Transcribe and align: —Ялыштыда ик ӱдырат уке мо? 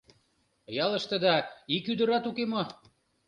—Ялыштыда 0.85 1.35
ик 1.75 1.85
ӱдырат 1.91 2.23
уке 2.29 2.43
мо? 2.51 2.63